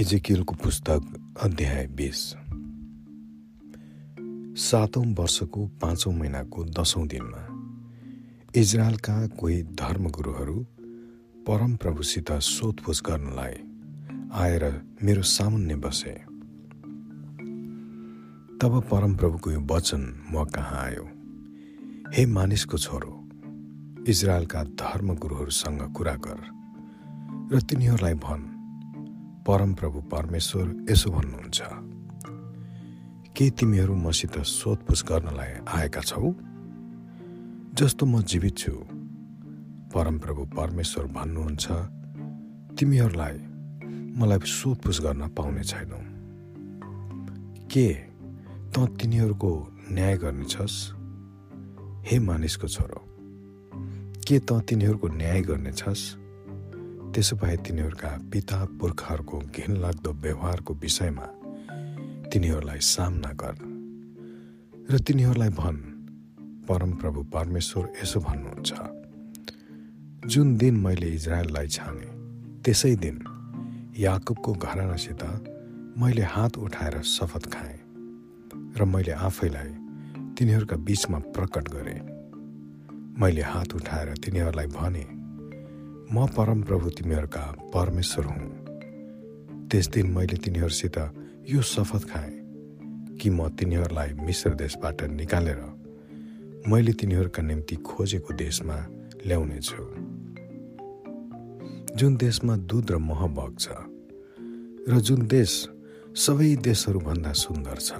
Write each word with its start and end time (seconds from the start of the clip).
इजेकियलको 0.00 0.54
पुस्तक 0.54 1.36
अध्याय 1.42 1.86
बिस। 1.86 2.20
सातौँ 4.56 5.04
वर्षको 5.14 5.66
पाँचौँ 5.80 6.12
महिनाको 6.14 6.64
दसौँ 6.64 7.06
दिनमा 7.06 7.42
इजरायलका 8.56 9.26
कोही 9.26 9.62
धर्मगुरुहरू 9.62 10.54
परमप्रभुसित 11.46 12.32
सोधपुछ 12.32 13.02
गर्नलाई 13.02 13.56
आएर 14.32 14.64
मेरो 15.04 15.22
सामुन्ने 15.22 15.76
बसे। 15.76 16.14
तब 18.56 18.80
परमप्रभुको 18.90 19.50
यो 19.50 19.60
वचन 19.60 20.02
म 20.32 20.44
कहाँ 20.44 20.80
आयो? 20.84 21.04
हे 22.16 22.26
मानिसको 22.26 22.78
छोरो 22.78 23.12
इजरायलका 24.08 24.64
धर्मगुरुहरूसँग 24.64 25.92
कुरा 25.92 26.14
गर 26.14 26.40
र 27.52 27.60
तिनीहरूलाई 27.60 28.14
भन्। 28.14 28.59
परमप्रभु 29.46 30.00
परमेश्वर 30.00 30.86
यसो 30.90 31.10
भन्नुहुन्छ। 31.10 31.62
के 33.36 33.50
तिमीहरू 33.50 33.94
मसित 33.94 34.38
सोधपुछ 34.38 35.04
गर्नलाई 35.04 35.64
आएका 35.68 36.00
छौ? 36.00 36.32
जस्तो 37.74 38.06
म 38.06 38.22
जीवित 38.22 38.58
छु 38.58 38.72
परमप्रभु 39.94 40.44
परमेश्वर 40.44 41.06
भन्नुहुन्छ 41.06 41.66
तिमीहरूलाई 42.78 43.38
मलाई 44.20 44.38
सोधपुछ 44.38 45.00
गर्न 45.00 45.28
पाउने 45.28 45.64
छैनौ। 45.64 46.00
के 47.68 47.94
त 48.70 48.78
तिनीहरूको 49.00 49.76
न्याय 49.92 50.16
गर्नेछस्? 50.16 50.92
हे 52.06 52.18
मानिसको 52.18 52.68
छोरो 52.68 53.04
के 54.28 54.38
त 54.38 54.52
तिनीहरूको 54.52 55.08
न्याय 55.08 55.42
गर्नेछस्? 55.42 56.19
त्यसो 57.14 57.36
भए 57.36 57.56
तिनीहरूका 57.66 58.10
पिता 58.32 58.58
पुर्खाहरूको 58.80 59.38
घिनलाग्दो 59.50 60.10
व्यवहारको 60.22 60.72
विषयमा 60.74 61.26
तिनीहरूलाई 62.30 62.80
सामना 62.86 63.32
गर 63.34 63.56
र 64.90 64.98
तिनीहरूलाई 64.98 65.50
भन् 65.58 65.80
परमप्रभु 66.68 67.20
परमेश्वर 67.34 67.84
यसो 68.02 68.20
भन्नुहुन्छ। 68.20 68.70
जुन 70.30 70.56
दिन 70.56 70.74
मैले 70.86 71.08
इजरायललाई 71.18 71.68
छाने 71.68 72.08
त्यसै 72.62 72.94
दिन 72.96 73.16
याकुबको 73.98 74.52
घरानासित 74.54 75.22
मैले 75.98 76.22
हात 76.22 76.58
उठाएर 76.58 77.02
शपथ 77.02 77.44
खाएँ 77.50 77.80
र 78.78 78.84
मैले 78.86 79.12
आफैलाई 79.28 79.70
तिनीहरूका 80.38 80.76
बिचमा 80.86 81.18
प्रकट 81.34 81.64
गरेँ। 81.74 82.00
मैले 83.18 83.42
हात 83.42 83.74
उठाएर 83.74 84.08
तिनीहरूलाई 84.22 84.66
भने 84.78 85.19
म 86.12 86.26
परमप्रभु 86.26 86.90
तिमीहरूका 86.90 87.40
परमेश्वर 87.74 88.24
हुँ 88.24 89.68
त्यस 89.70 89.88
दिन 89.88 90.06
मैले 90.10 90.36
तिनीहरूसित 90.36 90.96
यो 91.48 91.62
शपथ 91.62 92.04
खाएँ 92.10 92.34
कि 93.14 93.30
म 93.30 93.48
तिनीहरूलाई 93.48 94.12
मिश्र 94.18 94.50
देशबाट 94.54 95.02
निकालेर 95.10 95.60
मैले 96.66 96.92
तिनीहरूका 96.92 97.42
निम्ति 97.42 97.76
खोजेको 97.86 98.34
देशमा 98.34 98.76
ल्याउनेछु। 99.26 99.82
जुन 101.94 102.16
देशमा 102.16 102.56
दुध 102.66 102.90
र 102.90 102.98
मह 102.98 103.26
बग्छ 103.38 103.68
र 104.90 105.00
जुन 105.00 105.26
देश 105.26 105.52
सबै 106.16 106.54
देशहरूभन्दा 106.58 107.32
सुन्दर 107.38 107.78
छ। 107.78 107.90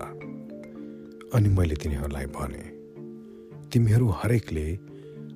अनि 1.35 1.49
मैले 1.49 1.75
तिनीहरूलाई 1.79 2.27
भने 2.27 2.65
तिमीहरू 3.71 4.09
हरेकले 4.19 4.67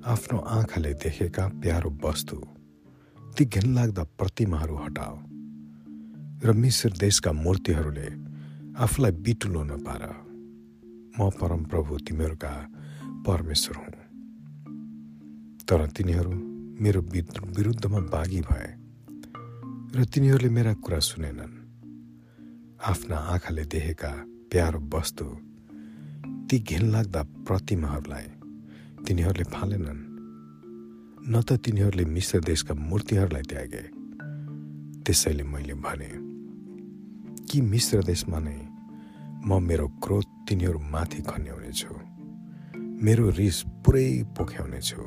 आफ्नो 0.06 0.38
आँखाले 0.58 0.92
देखेका 0.98 1.44
प्यारो 1.62 1.90
वस्तु 2.02 2.36
ती 3.34 3.44
घिनलाग्दा 3.44 4.02
प्रतिमाहरू 4.18 4.74
हटाओ। 4.76 5.14
र 6.46 6.52
मिश्र 6.52 6.90
देशका 6.94 7.32
मूर्तिहरूले 7.34 8.08
आफूलाई 8.78 9.12
बिटुलो 9.24 9.62
नपार। 9.64 10.02
म 11.18 11.30
परमप्रभु 11.40 11.92
तिमीहरूका 12.06 12.52
परमेश्वर 13.26 13.76
हुँ। 13.76 13.92
तर 15.66 15.80
तिनीहरू 15.90 16.32
मेरो 16.78 17.00
विरुद्धमा 17.56 18.00
बाघी 18.14 18.40
भए 18.40 18.70
र 19.96 20.04
तिनीहरूले 20.04 20.48
मेरा 20.48 20.72
कुरा 20.74 20.98
सुनेनन्। 20.98 21.54
आफ्ना 22.86 23.16
आँखाले 23.16 23.64
देखेका 23.64 24.12
प्यारो 24.50 24.80
वस्तु 24.94 25.26
ती 26.46 26.56
घिनलाग्दा 26.58 27.22
प्रतिमाहरूलाई 27.46 28.26
तिनीहरूले 29.04 29.46
फालेनन्। 29.50 30.13
न 31.24 31.40
त 31.40 31.52
तिनीहरूले 31.64 32.04
मिश्र 32.04 32.38
देशका 32.44 32.74
मूर्तिहरूलाई 32.76 33.42
त्यागे। 33.48 33.82
त्यसैले 35.04 35.42
मैले 35.42 35.74
भने 35.80 36.10
कि 37.48 37.60
मिश्र 37.64 38.02
देशमा 38.04 38.38
नै 38.44 38.60
म 39.48 39.56
मेरो 39.64 39.86
क्रोध 40.04 40.26
तिनीहरू 40.48 40.78
माथि 40.92 41.22
खन्याउने 41.24 41.72
छु 41.72 41.94
मेरो 43.04 43.24
रिस 43.40 43.58
पुरै 43.84 44.08
पोख्याउने 44.36 44.80
छु 44.80 45.00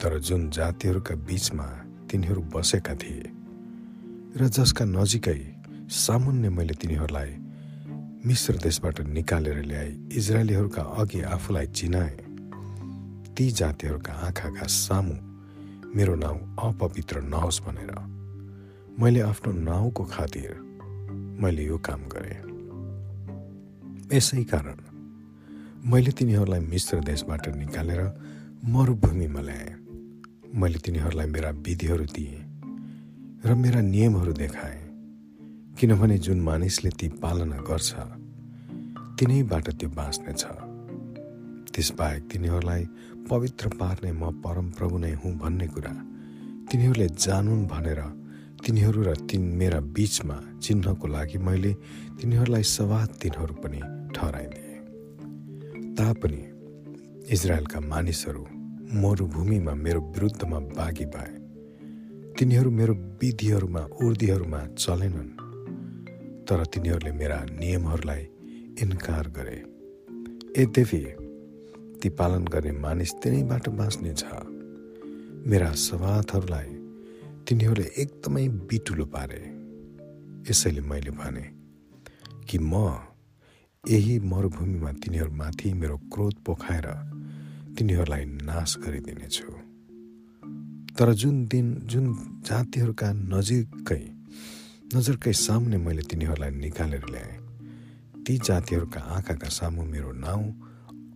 तर 0.00 0.18
जुन 0.18 0.48
जातिहरूका 0.48 1.14
बिचमा 1.28 1.68
तिनीहरू 2.08 2.40
बसेका 2.48 2.94
थिए 2.96 3.28
र 4.32 4.48
जसका 4.48 4.84
नजिकै 4.96 5.40
सामुन्य 5.92 6.48
मैले 6.56 6.74
तिनीहरूलाई 6.80 7.30
मिश्र 8.24 8.56
देशबाट 8.64 9.00
निकालेर 9.12 9.60
ल्याए 9.68 9.90
इजरायलीहरूका 10.18 10.82
अघि 11.00 11.20
आफूलाई 11.36 11.66
चिनाएँ 11.76 12.29
ती 13.36 13.50
जातिहरूका 13.50 14.12
आँखाका 14.12 14.66
सामु 14.66 15.14
मेरो 15.96 16.14
नाउँ 16.14 16.38
अपवित्र 16.58 17.20
नहोस् 17.22 17.62
भनेर। 17.62 17.92
मैले 19.00 19.20
आफ्नो 19.20 19.52
नाउँको 19.52 20.04
खातिर 20.04 20.50
मैले 21.40 21.64
यो 21.64 21.78
काम 21.78 22.00
गरेँ। 22.12 22.40
यसै 24.12 24.44
कारण 24.44 24.78
मैले 25.90 26.10
तिनीहरूलाई 26.10 26.60
मिश्र 26.60 27.00
देशबाट 27.00 27.48
निकालेर 27.56 28.00
मरुभूमिमा 28.68 29.40
ल्याएँ। 29.40 29.74
मैले 30.54 30.78
तिनीहरूलाई 30.78 31.26
मेरा 31.26 31.50
विधिहरू 31.50 32.04
दिएँ 32.04 32.40
र 33.46 33.54
मेरा 33.54 33.80
नियमहरू 33.80 34.32
देखाएँ। 34.32 34.82
किनभने 35.78 36.18
जुन 36.18 36.40
मानिसले 36.40 36.90
ती 36.90 37.08
पालना 37.08 37.56
गर्छ 37.56 37.90
तिनैबाट 39.18 39.66
त्यो 39.70 39.88
बाँच्नेछ। 39.88 40.69
त्यसबाहेक 41.74 42.22
तिनीहरूलाई 42.30 42.84
पवित्र 43.30 43.68
पार्ने 43.80 44.12
म 44.12 44.30
परमप्रभु 44.42 44.98
नै 44.98 45.12
हुँ 45.12 45.32
भन्ने 45.38 45.66
कुरा। 45.66 45.94
तिनीहरूले 46.70 47.08
जानुन् 47.08 47.66
भनेर 47.66 48.00
तिनीहरू 48.64 49.00
र 49.02 49.14
तिन 49.30 49.42
मेरा 49.60 49.80
बिचमा 49.80 50.36
चिन्हको 50.62 51.06
लागि 51.06 51.38
मैले 51.38 51.72
तिनीहरूलाई 52.18 52.62
सवाद 52.62 53.08
दिनहरू 53.22 53.54
पनि 53.54 53.80
ठहराइदिएँ। 54.14 54.78
तापनि 55.96 56.42
इजरायलका 57.32 57.80
मानिसहरू 57.80 58.42
मरुभूमिमा 59.02 59.74
मेरो 59.74 60.00
विरुद्धमा 60.00 60.58
बाघी 60.76 61.06
भए। 61.14 61.32
तिनीहरू 62.38 62.70
मेरो 62.70 62.94
विधिहरूमा 63.20 63.82
उर्दीहरूमा 64.02 64.60
चलेनन्। 64.74 65.30
तर 66.46 66.64
तिनीहरूले 66.64 67.12
मेरा 67.12 67.38
नियमहरूलाई 67.60 68.22
इन्कार 68.82 69.24
गरे। 69.36 69.58
यद्यपि 70.58 71.02
ती 72.00 72.08
पालन 72.08 72.44
गर्ने 72.48 72.72
मानिस 72.80 73.12
तिनैबाट 73.22 73.68
बाँच्नेछ 73.68 74.22
मेरा 75.46 75.70
सवादहरूलाई 75.76 76.68
तिनीहरूले 77.44 77.86
एकदमै 78.02 78.46
बिटुलो 78.68 79.04
पारे। 79.04 79.40
यसैले 80.48 80.80
मैले 80.80 81.12
भने 81.12 81.44
कि 82.48 82.58
म 82.58 82.72
यही 83.84 84.18
मरुभूमिमा 84.32 84.90
तिनीहरूमाथि 85.02 85.72
मेरो 85.72 85.96
क्रोध 86.12 86.34
पोखाएर 86.46 86.86
तिनीहरूलाई 87.76 88.24
नाश 88.48 88.76
गरिदिनेछु। 88.80 89.50
तर 90.96 91.12
जुन 91.20 91.36
दिन 91.46 91.66
जुन 91.84 92.04
जातिहरूका 92.48 93.08
नजिकै 93.12 94.02
नजरकै 94.94 95.32
सामुने 95.36 95.78
मैले 95.84 96.02
तिनीहरूलाई 96.02 96.50
निकालेर 96.64 97.04
ल्याएँ 97.12 97.36
ती 98.24 98.32
जातिहरूका 98.38 99.00
आँखाका 99.16 99.48
सामु 99.48 99.82
मेरो 99.84 100.12
नाउँ 100.24 100.69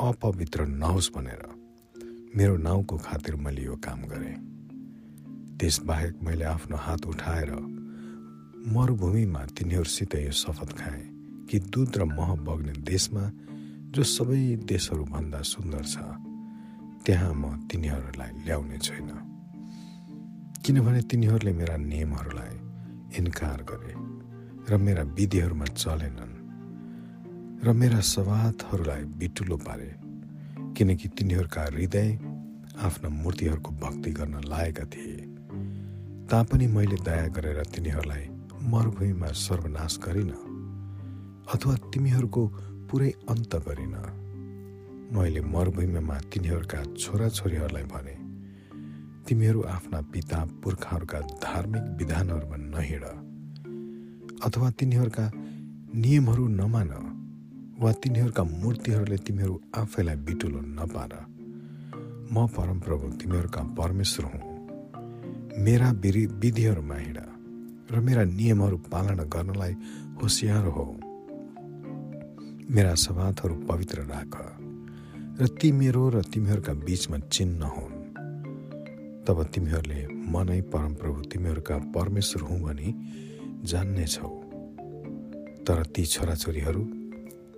अपवित्र 0.04 0.66
नहोस् 0.66 1.12
भनेर 1.16 1.42
मेरो 2.36 2.56
नाउँको 2.56 2.96
खातिर 2.98 3.34
मैले 3.36 3.62
यो 3.62 3.76
काम 3.76 4.00
गरेँ। 4.10 4.36
त्यसबाहेक 5.58 6.14
मैले 6.22 6.44
आफ्नो 6.44 6.76
हात 6.76 7.06
उठाएर 7.06 7.50
मरुभूमिमा 8.74 9.42
तिनीहरूसित 9.56 10.14
यो 10.14 10.32
शपथ 10.32 10.70
खाएँ 10.78 11.06
कि 11.50 11.58
दुध 11.72 11.96
र 11.96 12.04
मह 12.04 12.34
बग्ने 12.42 12.72
देशमा 12.82 13.24
जो 13.94 14.02
सबै 14.02 14.64
देशहरूभन्दा 14.64 15.40
सुन्दर 15.42 15.84
छ 15.84 15.96
त्यहाँ 17.06 17.34
म 17.34 17.68
तिनीहरूलाई 17.68 18.30
ल्याउने 18.44 18.78
छैन। 18.78 19.10
किनभने 20.64 21.00
तिनीहरूले 21.10 21.52
मेरा 21.52 21.76
नियमहरूलाई 21.76 22.54
इन्कार 23.18 23.58
गरे 23.70 23.94
र 24.68 24.76
मेरा 24.76 25.02
विधिहरूमा 25.16 25.66
चलेनन्। 25.76 26.43
र 27.64 27.72
मेरा 27.72 28.00
सवादहरूलाई 28.04 29.02
बिटुलो 29.16 29.56
पारे 29.56 29.88
किनकि 30.76 31.08
तिनीहरूका 31.08 31.62
हृदय 31.64 32.08
आफ्ना 32.76 33.08
मूर्तिहरूको 33.08 33.70
भक्ति 33.80 34.10
गर्न 34.10 34.34
लागेका 34.44 34.84
थिए। 34.84 35.16
तापनि 36.28 36.66
मैले 36.66 36.96
दया 37.00 37.26
गरेर 37.32 37.60
तिनीहरूलाई 37.64 38.24
मरुभूमिमा 38.68 39.28
सर्वनाश 39.40 39.96
गरिन 40.04 40.30
अथवा 41.48 41.74
तिमीहरूको 41.88 42.42
पुरै 42.90 43.10
अन्त 43.32 43.56
गरिन। 43.64 43.96
मैले 45.16 45.40
मरुभूमिमा 45.40 46.16
तिनीहरूका 46.28 46.80
छोराछोरीहरूलाई 47.00 47.86
भने 47.88 48.16
तिमीहरू 49.24 49.60
आफ्ना 49.72 50.00
पिता 50.12 50.44
पुर्खाहरूका 50.60 51.20
धार्मिक 51.40 51.84
विधानहरूमा 51.96 52.56
नहिँड 52.68 53.04
अथवा 54.44 54.70
तिनीहरूका 54.70 55.26
नियमहरू 55.96 56.48
नमान। 56.60 57.13
वा 57.80 57.92
तिनीहरूका 57.92 58.42
मूर्तिहरूले 58.44 59.16
तिमीहरू 59.16 59.60
आफैलाई 59.74 60.16
बिटुलो 60.16 60.60
नपार। 60.60 61.12
म 62.32 62.46
परमप्रभु 62.46 63.06
तिमीहरूका 63.10 63.62
परमेश्वर 63.62 64.24
हुँ। 64.26 64.42
मेरा 65.58 65.90
विधि 65.90 66.26
विधिहरूमा 66.26 66.94
हिँड 66.94 67.18
र 67.90 68.00
मेरा 68.00 68.24
नियमहरू 68.24 68.76
पालना 68.76 69.24
गर्नलाई 69.24 69.74
होसियार 70.22 70.66
हो। 70.66 70.86
मेरा 72.70 72.94
सवादहरू 72.94 73.54
पवित्र 73.54 73.98
राख 74.00 74.34
र 75.40 75.46
ती 75.46 75.72
मेरो 75.72 76.08
र 76.08 76.22
तिमीहरूका 76.22 76.72
बिचमा 76.72 77.18
चिन्ह 77.18 77.66
हुन्। 77.66 77.94
तब 79.26 79.42
तिमीहरूले 79.44 80.06
म 80.06 80.42
नै 80.42 80.60
परमप्रभु 80.60 81.20
तिमीहरूका 81.22 81.78
परमेश्वर 81.78 82.42
हुँ 82.42 82.60
भनी 82.62 82.88
जान्नेछौ। 83.64 84.30
तर 85.66 85.86
ती 85.86 86.04
छोराछोरीहरू 86.06 87.03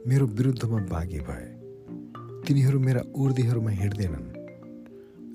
मेरो 0.06 0.26
विरुद्धमा 0.26 0.78
बाघी 0.78 1.20
भए। 1.20 1.46
तिनीहरू 2.46 2.78
मेरा 2.80 3.00
उर्दीहरूमा 3.14 3.70
हिँड्दैनन् 3.70 4.28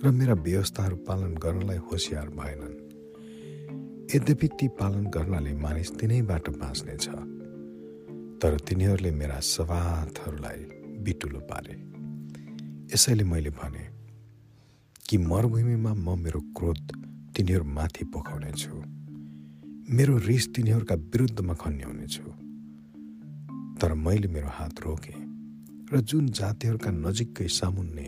र 0.04 0.12
मेरा 0.12 0.34
व्यवस्थाहरू 0.34 0.96
पालन 0.96 1.34
गर्नलाई 1.36 1.78
होसियार 1.78 2.30
भएनन्। 2.30 2.76
यद्यपि 4.16 4.48
ती 4.48 4.68
पालन 4.80 5.06
गर्नाले 5.06 5.54
मानिस 5.54 5.92
तिनैबाट 6.00 6.50
बाँच्नेछ 6.50 7.08
तर 8.42 8.58
तिनीहरूले 8.60 9.12
मेरा 9.12 9.40
सवाथहरूलाई 9.40 10.60
बिटुलो 11.04 11.40
पारे। 11.40 11.76
यसैले 12.94 13.24
मैले 13.24 13.50
भने 13.50 13.86
कि 15.10 15.18
मरुभूमिमा 15.18 15.94
म 15.94 16.20
मेरो 16.20 16.40
क्रोध 16.58 16.86
तिनीहरूमाथि 17.36 18.04
पोखाउनेछु 18.06 18.74
मेरो 19.94 20.18
रिस 20.18 20.54
तिनीहरूका 20.56 20.96
विरुद्धमा 20.96 21.54
खन्याउनेछु। 21.54 22.41
तर 23.82 23.94
मैले 23.98 24.28
मेरो 24.28 24.50
हात 24.54 24.80
रोकेँ 24.86 25.20
र 25.90 26.00
जुन 26.06 26.28
जातिहरूका 26.30 26.92
नजिकै 26.92 27.48
सामुन्ने 27.50 28.08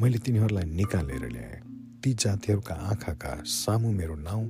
मैले 0.00 0.18
तिनीहरूलाई 0.18 0.64
निकालेर 0.64 1.24
ल्याएँ। 1.28 1.60
ती 2.02 2.10
जातिहरूका 2.18 2.74
आँखाका 2.90 3.32
सामु 3.46 3.90
मेरो 3.92 4.14
नाउँ 4.26 4.44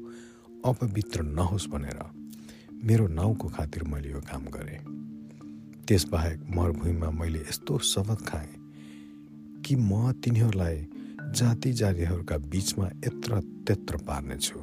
अपवित्र 0.65 1.23
नहोस् 1.37 1.69
भनेर 1.69 2.01
मेरो 2.81 3.07
नाउँको 3.13 3.49
खातिर 3.49 3.83
मैले 3.85 4.11
यो 4.11 4.21
काम 4.25 4.45
गरेँ। 4.57 4.81
त्यसबाहेक 5.85 6.39
मरुभूमिमा 6.49 7.11
मैले 7.13 7.41
यस्तो 7.41 7.79
शपथ 7.93 8.21
खाएँ 8.25 8.55
कि 9.65 9.77
म 9.77 10.13
तिनीहरूलाई 10.25 10.77
जाति 11.37 11.73
जातिहरूका 11.73 12.37
बिचमा 12.49 12.87
यत्र 13.07 13.41
त्यत्र 13.69 13.97
पार्नेछु 14.09 14.61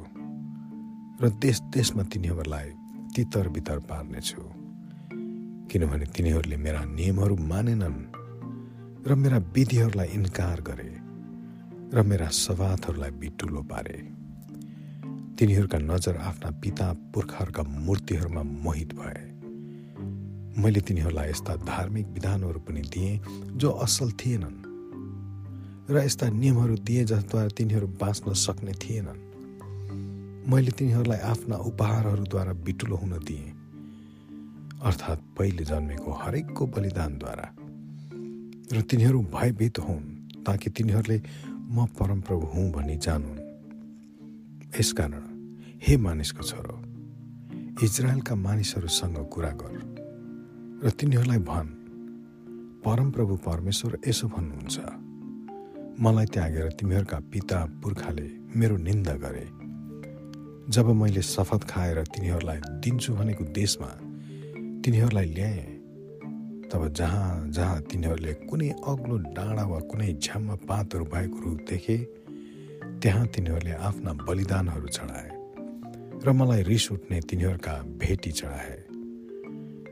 र 1.22 1.30
देश 1.38 1.60
देशमा 1.70 2.02
तिनीहरूलाई 2.10 2.68
तितर 3.14 3.48
बितर 3.48 3.78
पार्नेछु। 3.86 4.59
किनभने 5.70 6.06
तिनीहरूले 6.10 6.56
मेरा 6.56 6.82
नियमहरू 6.84 7.34
मानेनन् 7.46 7.98
र 9.06 9.14
मेरा 9.14 9.38
विधिहरूलाई 9.54 10.08
इन्कार 10.18 10.60
गरे 10.60 10.90
र 11.94 12.02
मेरा 12.02 12.26
सवादहरूलाई 12.26 13.10
बिटुलो 13.10 13.62
पारे। 13.70 13.98
तिनीहरूका 15.38 15.78
नजर 15.78 16.16
आफ्ना 16.20 16.50
पिता 16.58 16.86
पुर्खाहरूका 17.14 17.62
मूर्तिहरूमा 17.86 18.42
मोहित 18.42 18.90
भए। 18.98 19.22
मैले 20.58 20.80
तिनीहरूलाई 20.80 21.30
यस्ता 21.30 21.54
धार्मिक 21.62 22.06
विधानहरू 22.18 22.60
पनि 22.66 22.82
दिएँ 22.90 23.22
जो 23.54 23.70
असल 23.86 24.10
थिएनन् 24.18 24.58
र 25.86 26.02
यस्ता 26.02 26.26
नियमहरू 26.34 26.76
दिए 26.82 27.04
जसद्वारा 27.04 27.48
तिनीहरू 27.54 27.86
बाँच्न 28.02 28.34
सक्ने 28.34 28.72
थिएनन्। 28.82 29.22
मैले 30.50 30.70
तिनीहरूलाई 30.74 31.20
आफ्ना 31.30 31.56
उपहारहरूद्वारा 31.70 32.52
बिटुलो 32.66 32.96
हुन 32.96 33.14
दिएँ। 33.22 33.59
अर्थात् 34.80 35.20
पहिले 35.36 35.64
जन्मेको 35.64 36.10
हरेकको 36.12 36.66
बलिदानद्वारा। 36.66 37.46
र 38.72 38.80
तिनीहरू 38.80 39.20
भयभीत 39.34 39.78
हुन् 39.78 40.06
ताकि 40.46 40.70
तिनीहरूले 40.70 41.18
म 41.70 41.86
परमप्रभु 41.98 42.46
हुँ 42.46 42.70
भनी 42.72 42.96
जानुन्। 42.96 43.38
यसकारण 44.80 45.24
हे 45.84 45.96
मानिसको 45.96 46.42
छोरो 46.42 46.76
इजरायलका 47.84 48.34
मानिसहरूसँग 48.36 49.16
कुरा 49.28 49.52
गर 49.60 49.76
र 50.84 50.90
तिनीहरूलाई 50.90 51.38
भन् 51.44 51.70
परमप्रभु 52.80 53.36
परमेश्वर 53.36 53.98
यसो 54.08 54.26
भन्नुहुन्छ 54.28 54.76
मलाई 56.00 56.26
त्यागेर 56.26 56.68
तिमीहरूका 56.80 57.18
पिता 57.32 57.58
पुर्खाले 57.82 58.28
मेरो 58.56 58.76
निन्दा 58.76 59.14
गरे। 59.14 59.46
जब 60.72 60.86
मैले 60.96 61.22
शपथ 61.22 61.62
खाएर 61.68 61.98
तिनीहरूलाई 62.14 62.60
दिन्छु 62.80 63.14
भनेको 63.14 63.44
देशमा 63.52 63.90
तिनीहरूलाई 64.84 65.26
ल्याएँ। 65.36 65.62
तब 66.72 66.82
जहाँ 66.96 67.50
जहाँ 67.52 67.80
तिनीहरूले 67.82 68.32
कुनै 68.48 68.68
अग्लो 68.80 69.16
डाँडा 69.36 69.64
वा 69.66 69.78
कुनै 69.90 70.12
झ्याममा 70.16 70.54
पातहरू 70.64 71.04
भएको 71.04 71.38
रुख 71.44 71.58
देखे 71.68 71.96
त्यहाँ 73.02 73.26
तिनीहरूले 73.26 73.72
आफ्ना 73.88 74.12
बलिदानहरू 74.24 74.88
चढाए 74.88 75.28
र 76.24 76.32
मलाई 76.32 76.62
रिस 76.62 76.92
उठ्ने 76.92 77.20
तिनीहरूका 77.28 77.74
भेटी 78.00 78.32
चढाए। 78.32 78.76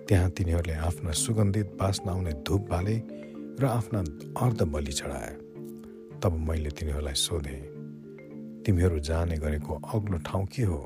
त्यहाँ 0.09 0.29
तिनीहरूले 0.31 0.75
आफ्ना 0.89 1.11
सुगन्धित 1.13 1.77
बाँच्न 1.81 2.09
आउने 2.09 2.33
धुप 2.49 2.63
बाले 2.71 2.97
र 3.61 3.65
आफ्ना 3.69 4.01
अर्ध 4.41 4.63
बलि 4.73 4.93
चढाए। 4.93 5.33
तब 6.23 6.33
मैले 6.49 6.71
तिनीहरूलाई 6.71 7.15
सोधेँ 7.15 7.63
तिमीहरू 8.65 8.99
जाने 9.05 9.37
गरेको 9.37 9.73
अग्लो 9.95 10.19
ठाउँ 10.25 10.47
के 10.47 10.63
हो? 10.63 10.81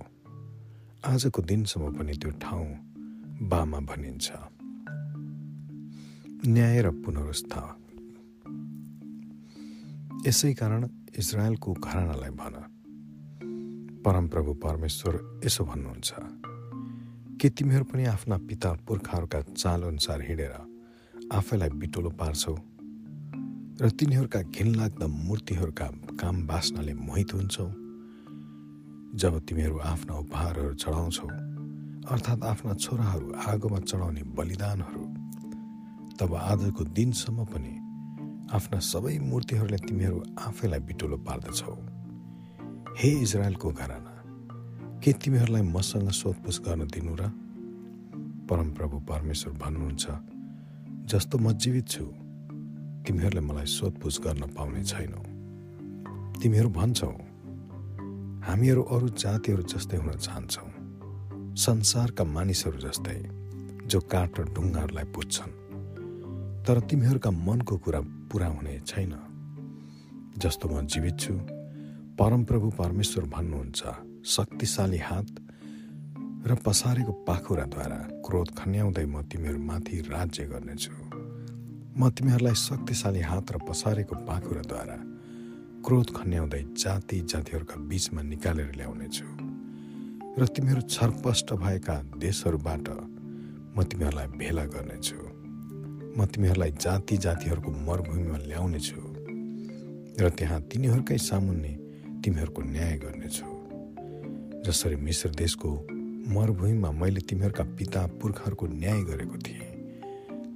आजको 1.07 1.43
दिनसम्म 1.43 1.91
पनि 1.99 2.13
त्यो 2.13 2.31
ठाउँ 2.43 2.67
बामा 3.43 3.79
भनिन्छ। 3.79 4.33
न्याय 6.47 6.83
र 6.83 6.91
पुनरुस्थ 6.91 7.53
यसै 10.27 10.53
कारण 10.53 10.89
इजरायलको 11.19 11.73
घरानालाई 11.73 12.31
भन। 12.31 12.55
परमप्रभु 14.05 14.55
परमेश्वर 14.55 15.43
यसो 15.45 15.65
भन्नुहुन्छ 15.65 16.15
के 17.41 17.49
तिमीहरू 17.49 17.85
पनि 17.85 18.05
आफ्ना 18.05 18.37
पिता 18.37 18.73
पुर्खाहरूका 18.73 19.41
चालअनुसार 19.41 20.23
हिँडेर 20.23 20.55
आफैलाई 21.33 21.69
बिटोलो 21.69 22.11
पार्छौ? 22.11 22.57
र 23.81 23.91
तिनीहरूका 23.91 24.43
घिनलाग्दा 24.43 25.07
मूर्तिहरूका 25.07 25.87
काम 26.21 26.47
बास्नाले 26.47 26.95
मोहित 26.95 27.35
हुन्छौ? 27.35 27.67
जब 29.15 29.41
तिमीहरू 29.49 29.79
आफ्ना 29.79 30.15
उपहारहरू 30.15 30.75
चढाउँछौ 30.75 31.52
अर्थात् 32.03 32.45
आफ्ना 32.45 32.75
छोराहरू 32.75 33.27
आगोमा 33.47 33.79
चढाउने 33.79 34.23
बलिदानहरू 34.35 35.05
तब 36.19 36.35
आजको 36.35 36.85
दिनसम्म 36.85 37.45
पनि 37.45 37.75
आफ्ना 38.53 38.79
सबै 38.79 39.19
मूर्तिहरूले 39.19 39.79
तिमीहरू 39.87 40.19
आफैलाई 40.39 40.81
बिटुलो 40.81 41.17
पार्दछौ। 41.17 41.75
हे 42.99 43.11
इजरायलको 43.23 43.69
घराना 43.71 44.15
के 44.99 45.13
तिमीहरूलाई 45.13 45.63
मसँग 45.63 46.11
सोधपुछ 46.11 46.61
गर्न 46.61 46.87
दिनु 46.91 47.15
र? 47.15 47.23
परमप्रभु 48.51 48.97
परमेश्वर 49.07 49.53
भन्नुहुन्छ 49.55 50.07
जस्तो 51.07 51.39
म 51.39 51.53
जीवित 51.53 51.87
छु 51.89 52.05
तिमीहरूले 53.07 53.41
मलाई 53.41 53.67
सोधपुछ 53.67 54.21
गर्न 54.21 54.43
पाउने 54.59 54.85
छैनौ। 54.85 55.23
तिमीहरू 56.43 56.69
भन्छौ 56.69 57.15
हामीहरू 58.43 58.83
अरू 58.83 59.09
जातिहरू 59.23 59.63
जस्तै 59.63 59.97
हुन 59.97 60.13
चाहन्छौ। 60.19 60.72
संसारका 61.53 62.25
मानिसहरू 62.25 62.79
जस्तै 62.79 63.19
जो 63.87 64.01
काठ 64.01 64.41
र 64.41 64.45
ढुङ्गाहरूलाई 64.57 65.05
पुज्छन् 65.05 65.53
तर 66.65 66.81
तिमीहरूका 66.89 67.31
मनको 67.31 67.77
कुरा 67.77 68.01
पुरा 68.33 68.47
हुने 68.47 68.81
छैन। 68.87 69.13
जस्तो 70.39 70.69
म 70.69 70.87
जीवित 70.89 71.17
छु 71.21 71.35
परमप्रभु 72.17 72.71
परमेश्वर 72.81 73.25
भन्नुहुन्छ 73.29 73.81
शक्तिशाली 74.25 74.99
हात 74.99 75.29
र 76.49 76.55
पसारेको 76.65 77.13
पाखुराद्वारा 77.29 78.01
क्रोध 78.25 78.49
खन्याउँदै 78.57 79.05
म 79.05 79.23
तिमीहरूमाथि 79.29 80.01
राज्य 80.09 80.45
गर्नेछु। 80.49 80.93
म 82.01 82.09
तिमीहरूलाई 82.17 82.55
शक्तिशाली 82.55 83.21
हात 83.21 83.53
र 83.53 83.57
पसारेको 83.69 84.15
पाखुराद्वारा 84.25 84.99
क्रोध 85.85 86.09
खन्याउँदै 86.17 86.63
जाति 86.81 87.21
जातिहरूका 87.29 87.77
बिचमा 87.77 88.23
निकालेर 88.23 88.73
ल्याउनेछु। 88.77 89.42
र 90.39 90.47
तिमीहरू 90.47 90.81
छरपष्ट 90.89 91.53
भएका 91.53 91.95
देशहरूबाट 92.17 92.87
म 93.77 93.83
तिमीहरूलाई 93.85 94.27
भेला 94.41 94.65
गर्नेछु। 94.65 95.17
म 96.17 96.25
तिमीहरूलाई 96.25 96.73
जाति 96.81 97.17
जातिहरूको 97.17 97.71
मरुभूमिमा 97.71 98.39
ल्याउनेछु 98.49 99.01
र 100.21 100.29
त्यहाँ 100.29 100.61
तिनीहरूकै 100.73 101.19
सामुन्ने 101.19 101.73
तिमीहरूको 102.25 102.63
न्याय 102.65 102.95
गर्नेछु। 102.97 103.49
जसरी 104.65 104.97
मिश्र 104.97 105.29
देशको 105.37 105.69
मरुभूमिमा 106.33 106.91
मैले 106.91 107.21
तिमीहरूका 107.29 107.65
पिता 107.77 108.01
पुर्खाहरूको 108.21 108.67
न्याय 108.73 109.01
गरेको 109.03 109.37
थिएँ 109.37 109.69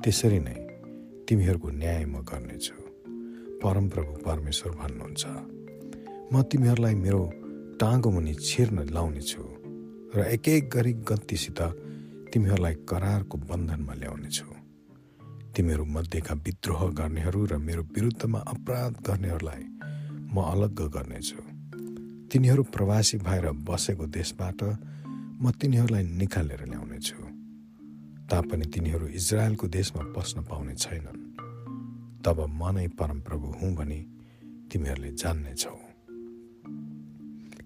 त्यसरी 0.00 0.40
नै 0.40 0.56
तिमीहरूको 1.28 1.68
न्याय 1.70 2.04
म 2.04 2.24
गर्नेछु। 2.24 2.76
परमप्रभु 3.60 4.12
परमेश्वर 4.24 4.72
भन्नुहुन्छ। 4.72 5.24
म 6.32 6.42
तिमीहरूलाई 6.42 6.94
मेरो 6.94 7.22
टाँगो 7.80 8.10
मुनि 8.10 8.34
छिर्न 8.40 8.88
लाउनेछु। 8.88 9.45
र 10.14 10.18
एक 10.20 10.48
एक 10.48 10.70
गरी 10.70 10.92
गन्तीसित 10.92 11.60
तिमीहरूलाई 12.32 12.74
करारको 12.88 13.38
बन्धनमा 13.38 13.94
ल्याउनेछु। 13.94 14.46
तिमीहरू 15.56 15.84
मध्येका 15.84 16.34
विद्रोह 16.34 16.82
गर्नेहरू 16.90 17.40
र 17.44 17.56
मेरो 17.56 17.82
विरुद्धमा 17.82 18.38
अपराध 18.38 18.92
गर्नेहरूलाई 19.06 19.62
म 20.34 20.36
अलग्ग 20.52 20.80
गर्नेछु। 20.96 21.40
तिनीहरू 22.32 22.62
प्रवासी 22.62 23.18
भएर 23.18 23.50
बसेको 23.50 24.06
देशबाट 24.06 24.60
म 25.42 25.50
तिनीहरूलाई 25.50 26.02
निकालेर 26.02 26.62
ल्याउनेछु। 26.64 27.18
तापनि 28.30 28.66
तिनीहरू 28.66 29.06
इजरायलको 29.06 29.66
देशमा 29.68 30.02
पस्न 30.16 30.42
पाउने 30.42 30.74
छैनन्। 30.74 31.20
तब 32.24 32.38
म 32.50 32.70
नै 32.74 32.88
परमप्रभु 32.88 33.46
हुँ 33.58 33.74
भनी 33.74 34.00
तिमीहरूले 34.72 35.10
जान्नेछौ। 35.12 35.76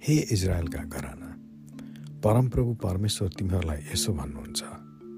हे 0.04 0.14
इजरायलका 0.32 0.82
घराना 0.84 1.29
परमप्रभु 2.24 2.74
परमेश्वर 2.74 3.28
तिमीहरूलाई 3.28 3.78
यसो 3.78 4.12
भन्नुहुन्छ। 4.12 4.62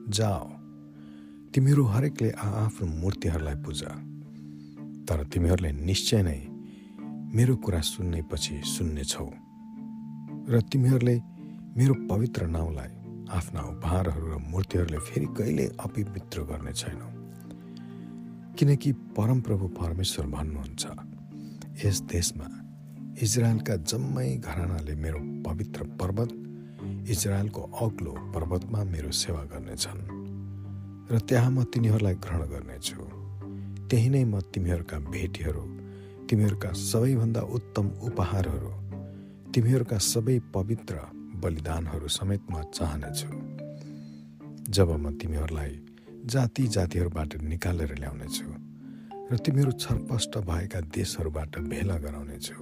जाओ। 0.09 0.49
तिमीहरू 1.54 1.85
हरेकले 1.85 2.30
आआफ्नो 2.30 2.88
मूर्तिहरूलाई 2.88 3.54
पूजा। 3.54 3.88
तर 5.04 5.25
तिमीहरूले 5.25 5.73
निश्चय 5.73 6.23
नै 6.23 6.47
मेरो 7.37 7.56
कुरा 7.56 7.80
सुन्ने 7.80 8.23
पछि 8.23 8.62
सुन्नेछौ। 8.64 9.30
र 10.49 10.61
तिमीहरूले 10.73 11.21
मेरो 11.76 11.94
पवित्र 11.94 12.47
नाउँलाई 12.47 12.88
आफ्ना 13.30 13.61
उपहारहरू 13.61 14.26
र 14.26 14.37
मूर्तिहरूले 14.37 14.99
फेरि 14.99 15.26
कहिले 15.26 15.66
अपवित्र 15.66 16.42
गर्ने 16.42 16.73
छैनौ। 16.73 17.09
किनकि 18.54 18.92
परमप्रभु 18.92 19.68
परमेश्वर 19.68 20.26
भन्नुहुन्छ 20.26 20.87
यस 21.85 22.00
देशमा 22.00 22.49
इजरायलका 23.23 23.76
जम्मै 23.76 24.37
घरानाले 24.37 24.94
मेरो 24.94 25.18
पवित्र 25.18 25.82
पर्वत 25.82 26.49
इजरायलको 27.02 27.62
अग्लो 27.82 28.12
पर्वतमा 28.35 28.80
मेरो 28.85 29.11
सेवा 29.11 29.42
गर्नेछन् 29.52 30.02
र 31.11 31.18
त्यहाँ 31.18 31.50
म 31.50 31.64
तिनीहरूलाई 31.66 32.14
ग्रहण 32.14 32.42
गर्नेछु। 32.47 33.02
त्यही 33.90 34.09
नै 34.09 34.25
म 34.25 34.40
तिमीहरूका 34.54 34.99
भेटीहरू 35.11 35.64
तिमीहरूका 36.30 36.71
सबैभन्दा 36.73 37.42
उत्तम 37.56 37.87
उपहारहरू 38.06 38.73
तिमीहरूका 39.50 39.99
सबै 39.99 40.38
पवित्र 40.54 40.94
बलिदानहरू 41.42 42.09
समेत 42.09 42.42
म 42.52 42.62
चाहनेछु। 42.71 43.30
जब 44.71 44.88
म 44.94 45.11
तिमीहरूलाई 45.18 45.73
जाति 46.32 46.64
जातिहरूबाट 46.71 47.30
निकालेर 47.42 47.92
ल्याउनेछु 47.99 48.47
र 49.30 49.37
तिमीहरू 49.44 49.73
छरपष्ट 49.75 50.38
भएका 50.49 50.80
देशहरूबाट 50.94 51.59
भेला 51.66 51.97
गराउनेछु 51.99 52.59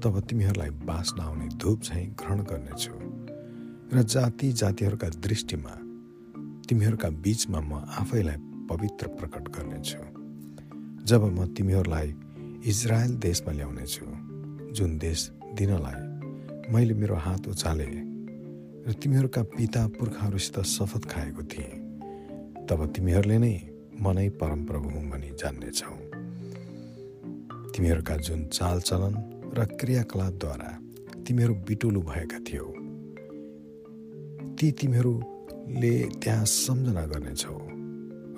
तब 0.00 0.14
तिमीहरूलाई 0.28 0.70
बाँच्न 0.86 1.18
आउने 1.20 1.48
धुप 1.60 1.78
झैँ 1.82 2.06
ग्रहण 2.14 2.38
गर्नेछु। 2.50 2.94
र 3.92 4.02
जाति 4.04 4.52
जातिहरूका 4.52 5.08
दृष्टिमा 5.18 5.70
तिमीहरूका 6.68 7.08
बिचमा 7.10 7.60
म 7.60 7.82
आफैलाई 7.98 8.36
पवित्र 8.70 9.06
प्रकट 9.18 9.48
गर्नेछु। 9.50 10.02
जब 11.04 11.24
म 11.34 11.46
तिमीहरूलाई 11.54 12.14
इजरायल 12.70 13.12
देशमा 13.18 13.52
ल्याउनेछु 13.52 14.06
जुन 14.74 14.98
देश 14.98 15.30
दिनलाई 15.58 16.00
मैले 16.72 16.94
मेरो 16.94 17.14
हात 17.16 17.48
उचाले 17.48 17.86
र 18.86 18.92
तिमीहरूका 19.02 19.42
पिता 19.58 19.86
पुर्खाहरूसित 19.98 20.58
शपथ 20.66 21.10
खाएको 21.10 21.42
थिएँ 21.42 21.74
तब 22.70 22.86
तिमीहरूले 22.94 23.38
नै 23.38 23.54
म 24.00 24.14
नै 24.14 24.28
परमप्रभु 24.38 24.88
हुँ 24.88 25.04
भनी 25.10 25.30
जान्नेछौ। 25.34 25.94
तिमीहरूका 27.74 28.16
जुन 28.16 28.40
चालचलन 28.54 29.14
र 29.58 29.64
क्रियाकलापद्वारा 29.80 30.70
तिमीहरू 31.26 31.54
बिटुलु 31.68 32.00
भएका 32.02 32.38
थियौ 32.46 32.79
ती 34.60 34.70
तिमीहरूले 34.70 35.94
त्यहाँ 36.20 36.44
सम्झना 36.44 37.04
गर्नेछौ 37.06 37.56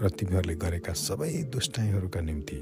र 0.02 0.08
तिमीहरूले 0.08 0.54
गरेका 0.54 0.92
सबै 0.94 1.50
दुष्टाइहरूका 1.50 2.20
निम्ति 2.20 2.58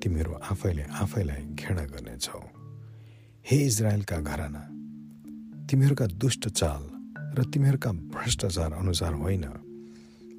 तिमीहरू 0.00 0.32
आफैले 0.32 0.82
आफैलाई 0.82 1.42
घृणा 1.60 1.84
गर्नेछौ। 1.84 2.40
हे 3.44 3.56
इजरायलका 3.66 4.16
घराना 4.20 4.62
तिमीहरूका 5.68 6.06
दुष्ट 6.06 6.48
चाल 6.48 6.82
र 7.36 7.44
तिमीहरूका 7.44 7.92
भ्रष्टाचार 7.92 8.72
अनुसार 8.72 9.12
होइन 9.12 9.44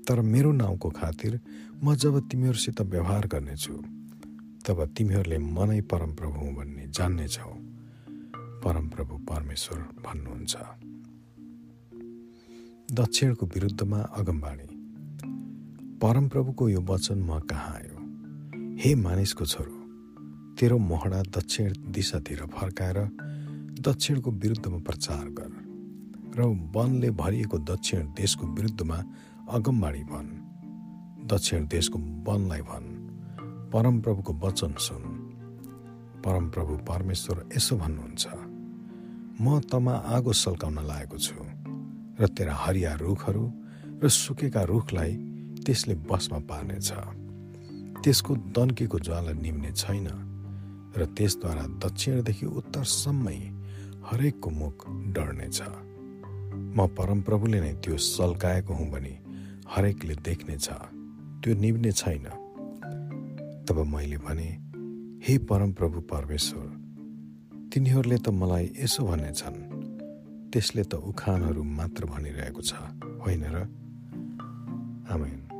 तर 0.10 0.22
मेरो 0.26 0.52
नाउँको 0.52 0.90
खातिर 0.90 1.40
म 1.84 1.94
जब 1.94 2.20
तिमीहरूसित 2.28 2.82
व्यवहार 2.82 3.28
गर्नेछु 3.28 3.74
तब 4.66 4.86
तिमीहरूले 4.98 5.38
मनै 5.38 5.82
परमप्रभु 5.82 6.38
हुँ 6.40 6.54
भन्ने 6.56 6.86
जान्नेछौ। 6.90 7.54
परमप्रभु 8.66 9.14
परमेश्वर 9.30 9.78
भन्नुहुन्छ। 10.06 10.91
दक्षिणको 12.94 13.46
विरुद्धमा 13.46 14.00
अगमबाणी। 14.00 14.68
परमप्रभुको 15.98 16.70
यो 16.70 16.82
वचन 16.82 17.20
म 17.20 17.40
कहाँ 17.40 17.76
आयो? 17.76 17.98
हे 18.80 18.96
मानिसको 18.96 19.46
छोरो 19.46 19.72
तेरो 20.56 20.78
मोहडा 20.78 21.22
दक्षिण 21.22 21.74
दिशातिर 21.88 22.38
फर्काएर 22.38 22.98
दक्षिणको 23.80 24.32
विरुद्धमा 24.32 24.78
प्रचार 24.78 25.26
गर 25.26 25.52
र 26.36 26.44
वनले 26.76 27.12
भरिएको 27.12 27.58
दक्षिण 27.58 28.06
देशको 28.06 28.48
विरुद्धमा 28.48 29.04
अगमबाणी 29.50 30.04
भन्। 30.04 31.28
दक्षिण 31.28 31.68
देशको 31.68 32.00
वनलाई 32.00 32.62
भन्। 32.62 32.98
परमप्रभुको 33.70 34.34
वचन 34.34 34.74
सुन। 34.80 35.02
परमप्रभु 36.26 36.78
परमेश्वर 36.78 37.50
यसो 37.58 37.78
भन्नुहुन्छ 37.78 38.28
म 39.42 39.60
तमा 39.60 39.94
आगो 39.94 40.34
सल्काउन 40.34 40.80
लागेको 40.80 41.18
छु। 41.18 41.61
र 42.20 42.27
तेरा 42.27 42.53
हरिया 42.53 42.91
रुखहरू 42.96 43.46
र 44.03 44.08
सुकेका 44.10 44.63
रुखलाई 44.63 45.13
त्यसले 45.65 45.96
बसमा 46.10 46.39
पार्नेछ। 46.50 46.89
त्यसको 48.03 48.32
दन्केको 48.56 48.98
ज्वाला 49.00 49.34
निम्ने 49.34 49.72
छैन 49.72 50.08
र 50.98 51.06
त्यसद्वारा 51.18 51.63
दक्षिणदेखि 51.84 52.46
उत्तरसम्मै 52.46 53.39
हरेकको 54.10 54.50
मुख 54.50 54.77
डढ्नेछ। 55.15 55.60
म 56.75 56.88
परमप्रभुले 56.98 57.60
नै 57.62 57.74
त्यो 57.84 57.98
सल्काएको 57.98 58.74
हुँ 58.74 58.89
भने 58.91 59.13
हरेकले 59.70 60.15
देख्नेछ। 60.15 60.68
त्यो 61.41 61.51
निम्ने 61.56 61.91
छैन। 61.91 62.25
तब 63.65 63.77
मैले 63.94 64.18
भने 64.18 64.50
हे 65.25 65.38
परमप्रभु 65.38 66.00
परमेश्वर 66.12 66.68
तिनीहरूले 67.74 68.18
त 68.18 68.30
मलाई 68.30 68.65
यसो 68.84 69.01
भनेछन् 69.06 69.81
त्यसले 70.53 70.84
त 70.84 70.96
उखानहरू 70.96 71.63
मात्र 71.63 72.05
भनिरहेको 72.05 72.62
छ 72.62 72.74
होइन 73.24 73.43
र? 73.43 73.58
आमेन। 75.10 75.50